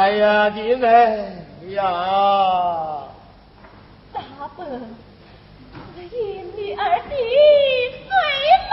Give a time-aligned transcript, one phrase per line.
[0.00, 0.86] 哎呀，你妹
[1.74, 1.82] 呀！
[4.14, 4.22] 大
[4.56, 6.16] 伯，我因
[6.56, 7.12] 你而弟
[8.08, 8.10] 随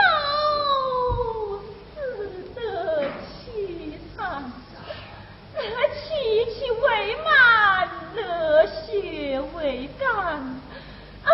[1.92, 1.96] 死
[2.54, 2.58] 得
[3.44, 4.50] 凄惨，
[5.54, 5.60] 这
[5.92, 6.00] 妻
[6.50, 6.86] 妻未
[7.22, 7.28] 满，
[8.14, 10.08] 热血未干，
[11.26, 11.28] 儿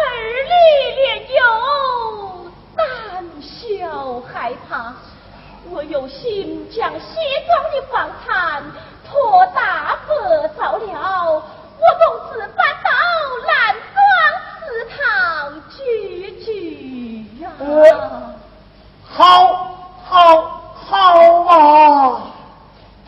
[0.50, 0.54] 女
[0.96, 1.40] 恋有
[2.74, 4.92] 胆小害怕，
[5.70, 7.06] 我有心将西
[7.46, 8.64] 庄的房产。
[10.64, 11.44] 到了
[11.78, 12.88] 我公子搬到
[13.46, 13.52] 兰
[13.92, 14.00] 庄
[14.64, 14.64] 祠
[14.96, 14.98] 堂
[15.68, 15.76] 聚
[16.42, 16.48] 聚
[17.42, 17.50] 呀！
[19.06, 19.20] 好，
[20.02, 20.16] 好，
[20.74, 20.96] 好
[21.42, 22.22] 啊！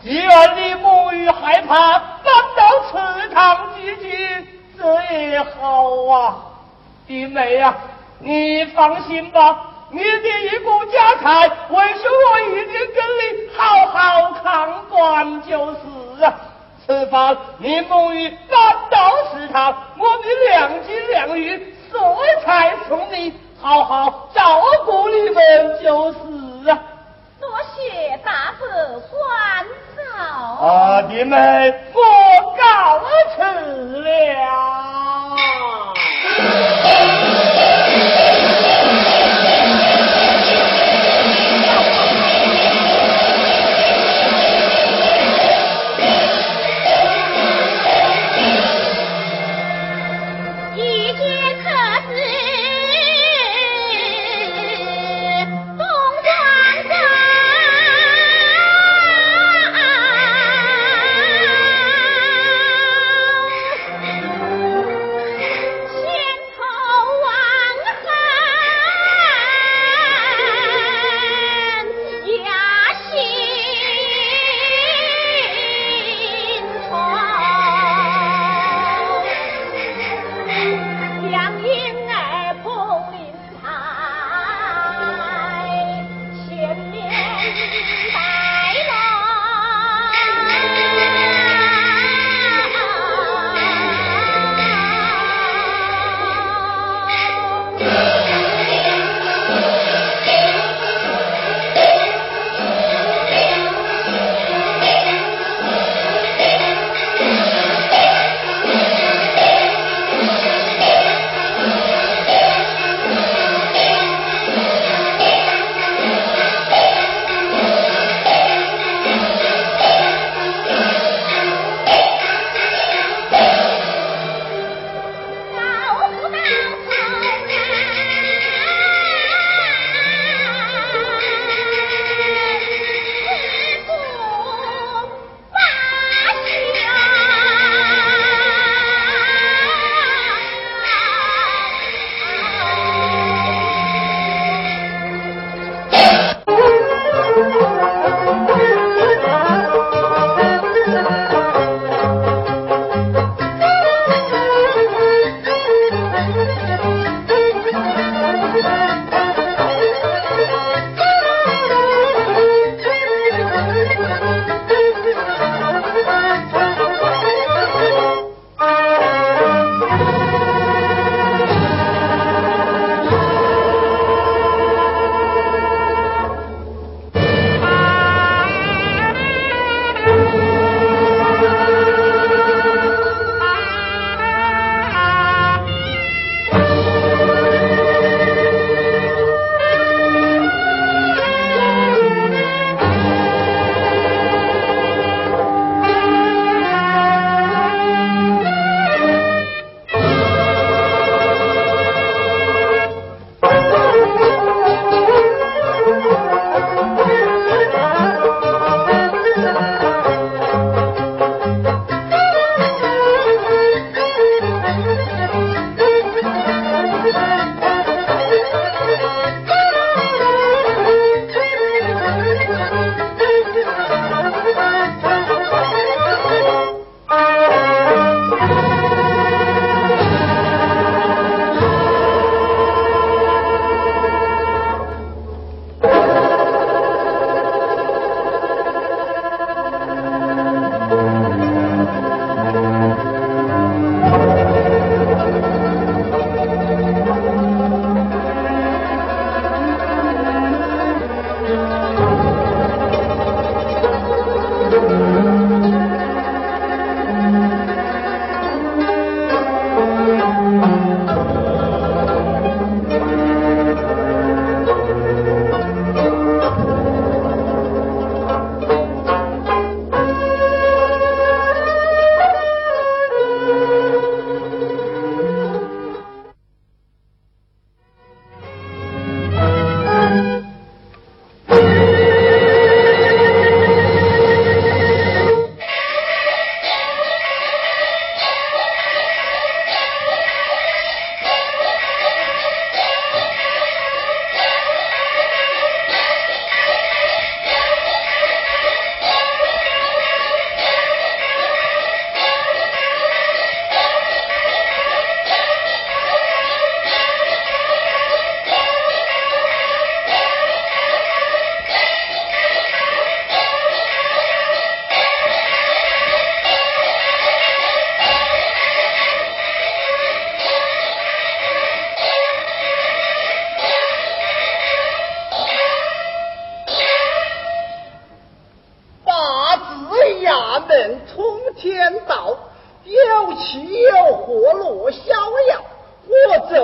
[0.03, 2.61] 既然你母女害怕搬到
[2.91, 4.47] 祠堂聚聚，
[4.77, 4.83] 这
[5.15, 6.35] 也好啊！
[7.07, 7.75] 弟妹呀、
[8.19, 9.63] 你放心吧。
[9.89, 15.79] 你的一股家财，为兄我一定跟你好好看管就是。
[16.87, 21.99] 此番你母于搬到食堂，我们两金两玉色
[22.45, 26.79] 彩送你，好好照顾你们就是啊。
[27.41, 28.65] 多谢大哥
[28.99, 29.19] 关
[29.97, 30.01] 照。
[30.65, 32.01] 啊，你们，我
[32.55, 33.01] 告
[33.35, 33.43] 辞
[34.01, 35.06] 了。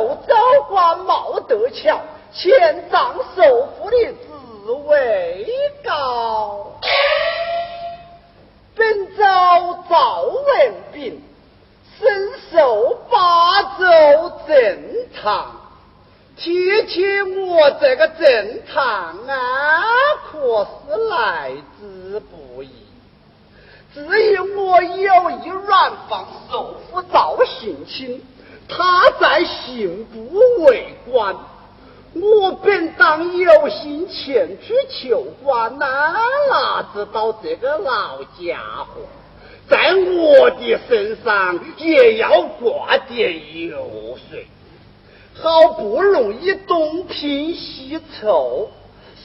[0.04, 0.36] 我奏州
[0.68, 2.02] 官冒得巧，
[2.34, 5.48] 千丈首富的职位
[5.82, 6.74] 高。
[8.76, 9.24] 本州
[9.90, 11.24] 赵文炳，
[11.98, 14.84] 身受八州正
[15.22, 15.62] 堂。
[16.36, 18.84] 提起我这个正堂
[19.26, 19.84] 啊，
[20.30, 22.70] 可是来之不易。
[23.94, 24.02] 只
[24.34, 28.26] 因我有一软房首富赵信卿，
[28.76, 31.36] 他在刑部为官。
[32.16, 36.14] 我本当有心前去求官呐，
[36.52, 39.02] 哪知道这个老家伙
[39.68, 44.46] 在我的身上也要挂点油水。
[45.34, 48.70] 好不容易东拼西凑，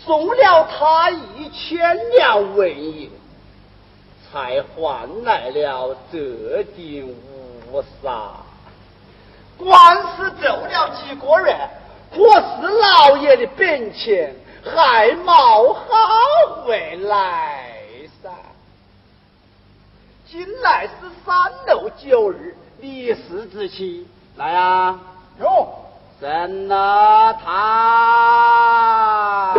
[0.06, 3.11] 送了他一千两纹银，
[4.32, 7.14] 才换来了这顶
[7.70, 8.47] 乌纱。
[9.59, 11.68] 官司走了几个月，
[12.11, 14.33] 可是老爷的本钱
[14.64, 15.85] 还没好
[16.64, 17.75] 回来
[18.23, 18.31] 噻。
[20.27, 20.92] 今来是
[21.27, 21.35] 三
[21.66, 24.99] 六九日，立誓之期，来啊！
[25.40, 25.68] 哟。
[26.21, 29.55] 神了他。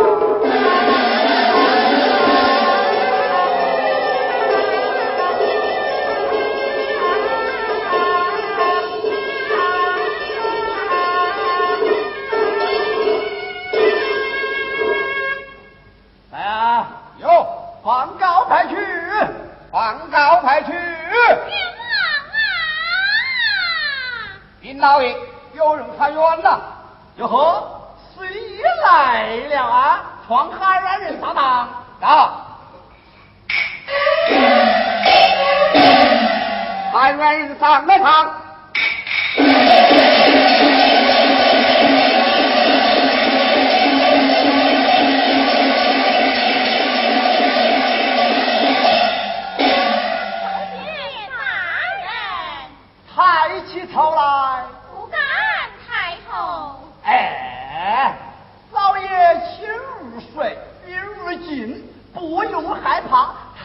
[18.50, 18.74] 派去，
[19.70, 20.72] 放高派去。
[20.72, 21.86] 冤枉
[22.34, 22.42] 啊！
[24.60, 25.16] 禀老爷。
[25.54, 26.60] 有人喊冤了，
[27.16, 28.26] 哟呵，谁
[28.84, 30.02] 来了啊？
[30.26, 31.32] 闯海让人上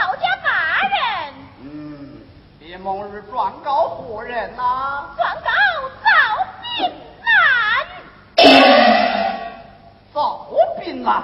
[0.00, 0.48] 赵家大
[0.88, 1.34] 人。
[1.60, 2.24] 嗯，
[2.58, 5.50] 别梦日状告何人呐、状告
[6.02, 6.08] 赵
[6.78, 8.46] 炳南。
[10.14, 11.22] 赵炳南，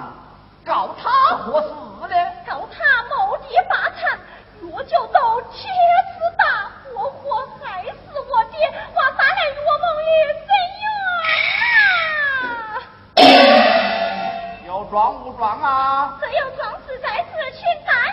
[0.62, 1.09] 告他
[1.39, 1.69] 何事
[2.07, 2.15] 呢？
[2.47, 4.21] 告他谋逆霸产，
[4.61, 5.73] 若就都天
[6.12, 10.12] 子大活活害死我爹，我大人若梦也
[10.45, 10.85] 怎冤
[13.25, 14.69] 啊？
[14.69, 16.19] 要状无状啊？
[16.21, 18.12] 这有状实在此，请大人。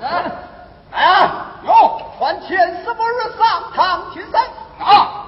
[0.00, 1.46] 来啊！
[1.64, 3.06] 有传天不伯
[3.38, 4.40] 上堂请神
[4.80, 5.26] 啊！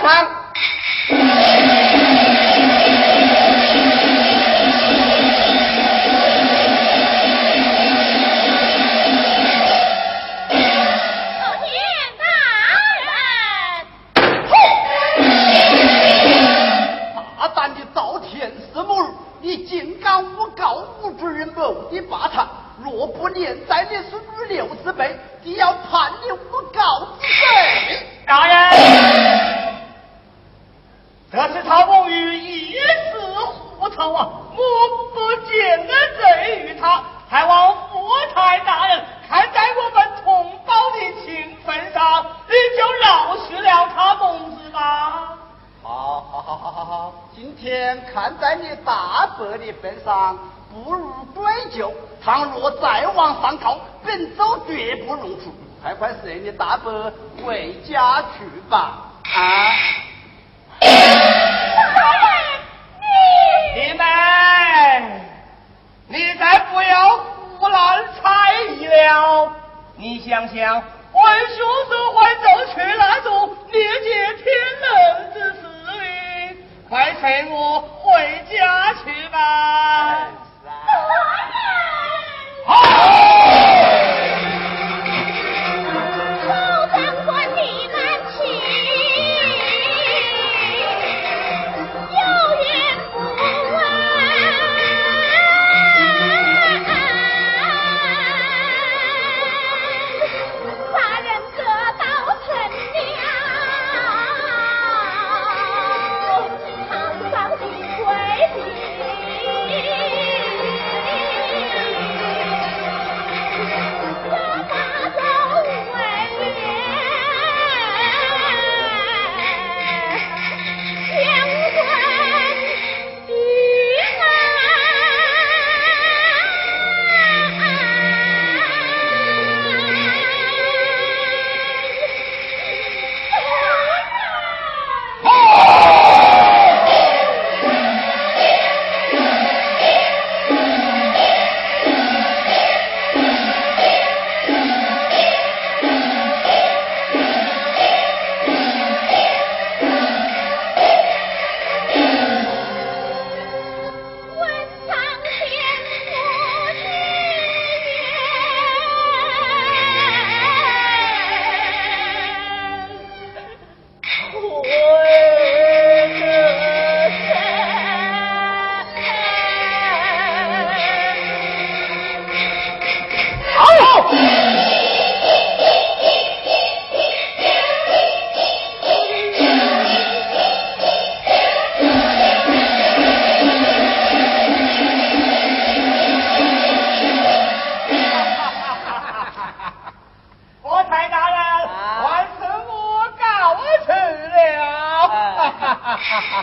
[0.00, 0.26] 堂。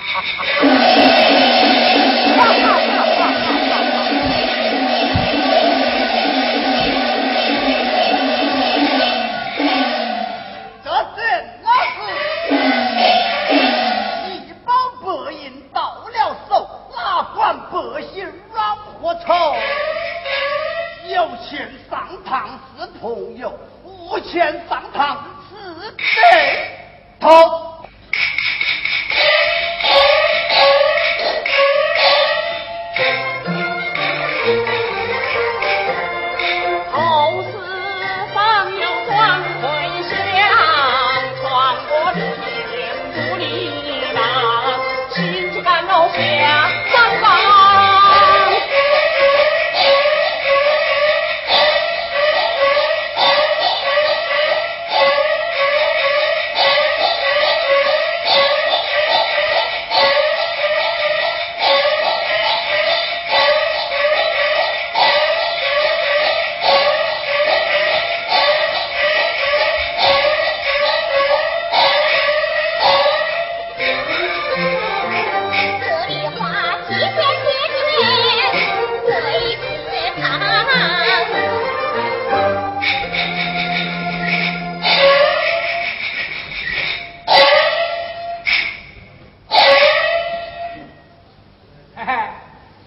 [0.05, 0.72] 哈哈哈哈。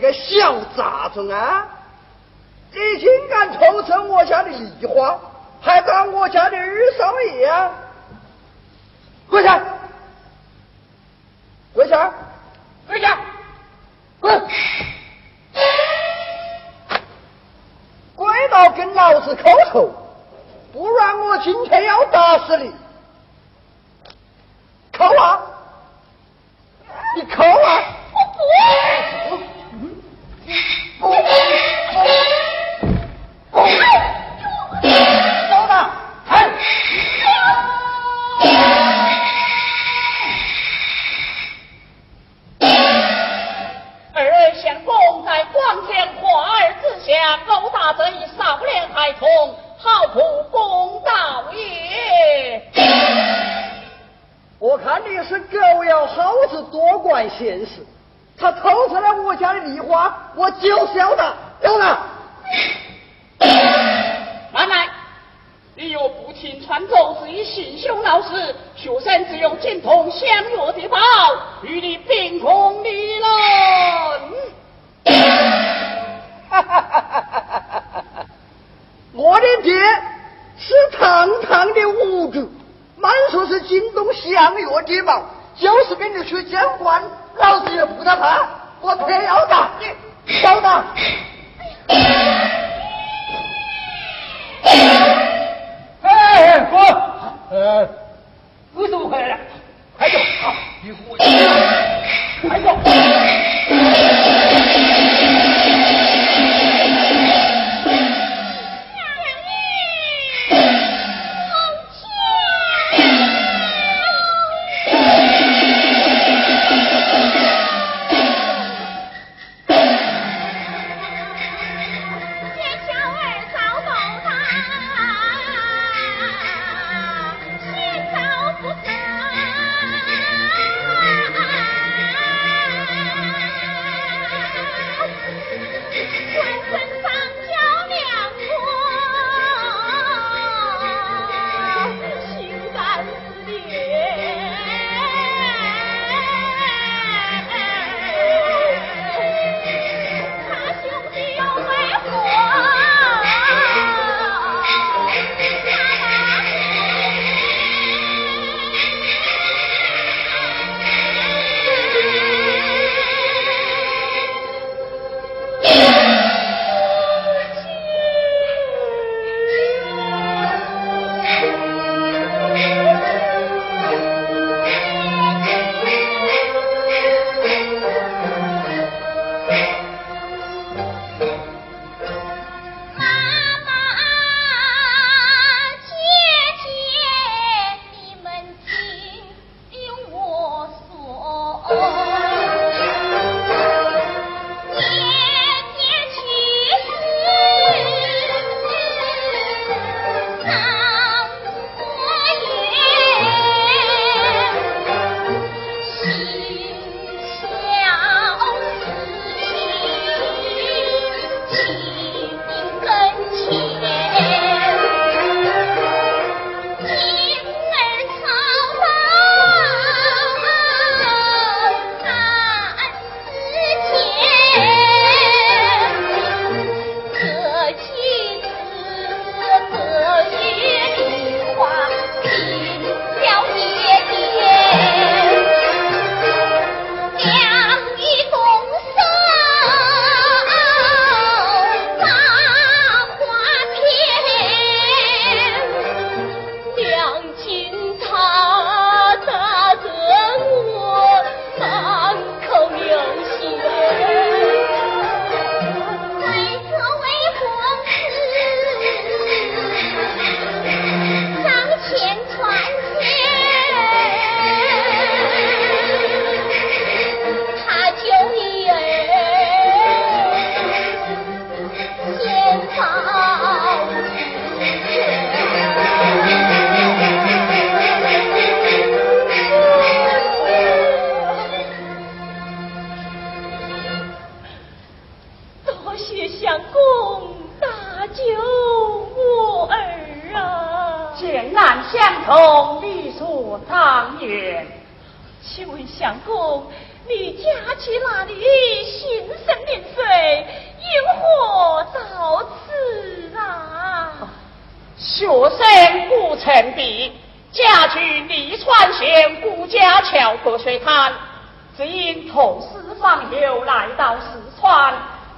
[0.00, 1.66] 个小杂种啊！
[2.72, 5.18] 你竟敢偷吃我家的梨花，
[5.62, 7.70] 还当我家的二少爷啊！
[9.30, 9.62] 跪下！
[11.72, 12.12] 跪下！
[12.86, 13.18] 跪下！
[14.20, 14.48] 滚！
[18.14, 19.90] 跪到跟老子叩头，
[20.72, 22.74] 不然我今天要打死你！
[24.92, 25.40] 扣啊！
[27.16, 27.82] 你扣啊！
[28.12, 28.38] 我不。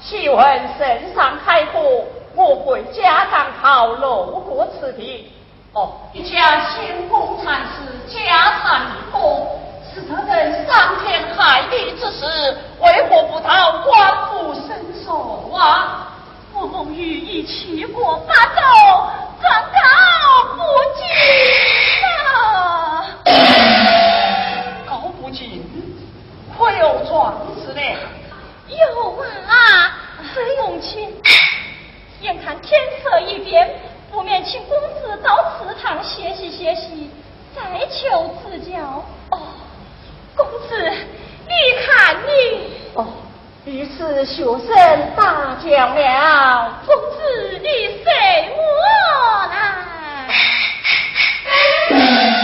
[0.09, 0.39] 喜闻
[0.79, 1.83] 圣上开国，
[2.35, 5.31] 我回家长考路过此地。
[5.75, 9.47] 哦，一家先公禅师家产一丰，
[9.93, 12.25] 是这等伤天害理之事，
[12.81, 16.09] 为何不到官府伸手啊？
[16.55, 18.63] 我梦玉已七过八斗，
[19.43, 19.79] 状告
[20.57, 20.63] 不
[20.97, 21.05] 进
[22.33, 23.05] 啊！
[24.89, 25.63] 告不进，
[26.57, 27.83] 可有状子呢？
[28.69, 28.77] 有
[29.49, 29.98] 啊，
[30.33, 31.15] 崔永清。
[32.21, 33.69] 眼看天色已变，
[34.11, 37.11] 不免请公子到祠堂歇息歇息，
[37.55, 39.05] 再求赐教。
[39.31, 39.39] 哦，
[40.35, 40.93] 公子，
[41.47, 41.55] 你
[41.87, 42.31] 看你。
[42.95, 43.07] 哦。
[43.65, 44.67] 于是学生
[45.15, 47.69] 大叫了：“公子，你
[48.03, 48.07] 随
[48.57, 48.59] 我
[49.51, 49.55] 来。”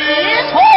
[0.00, 0.69] 你错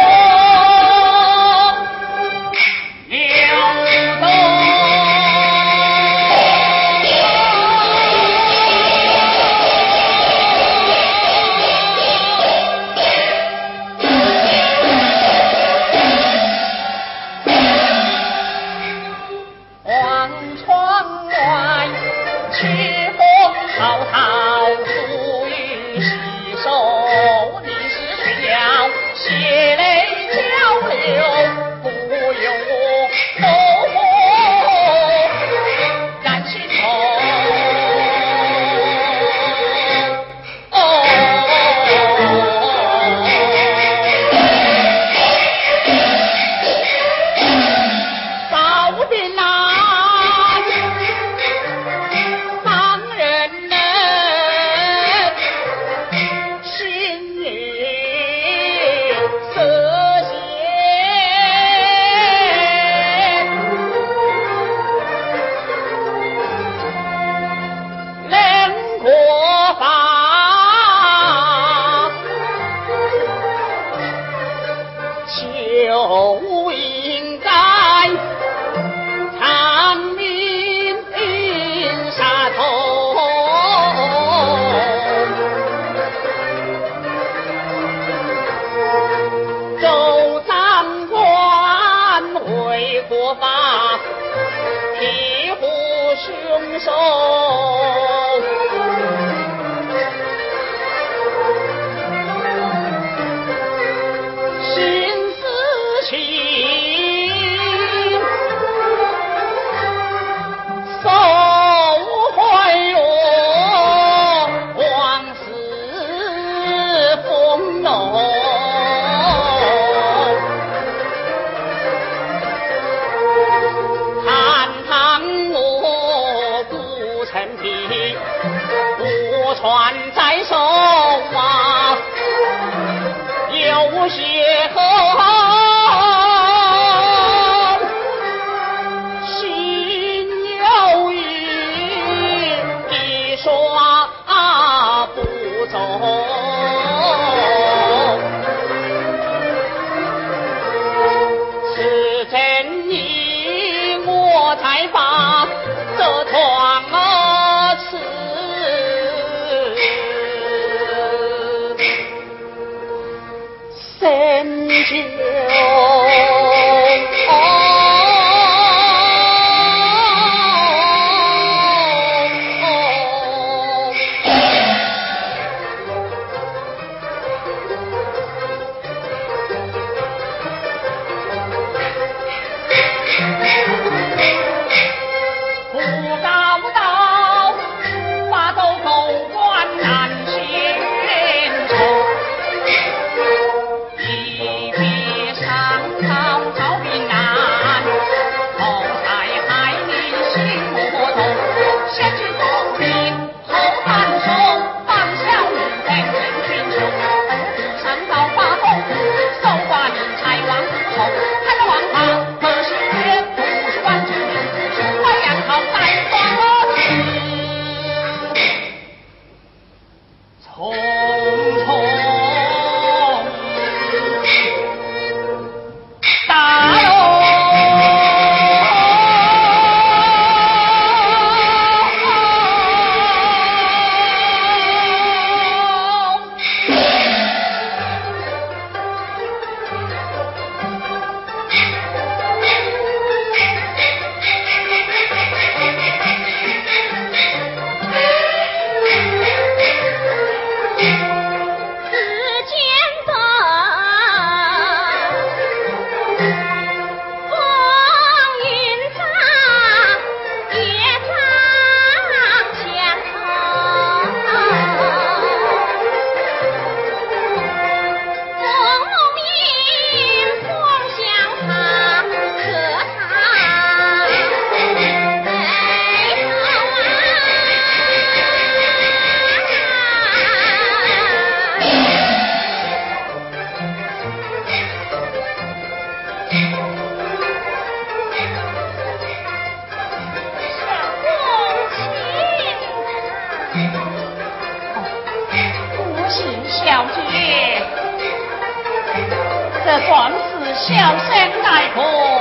[299.64, 302.13] 这壮士笑生奈何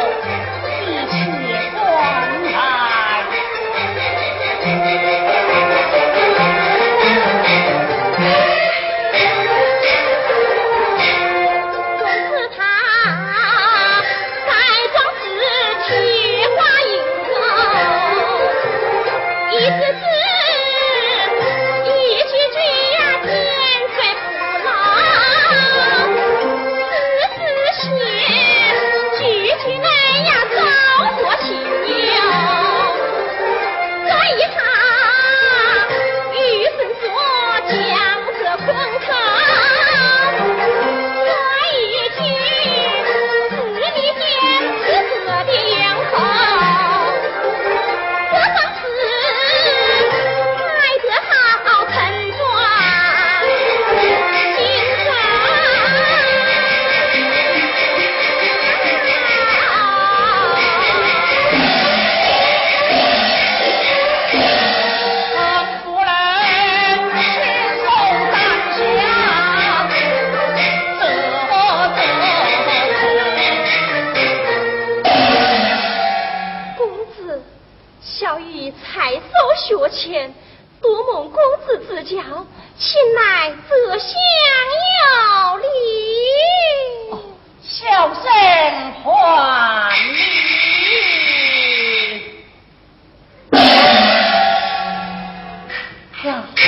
[96.24, 96.63] Yeah.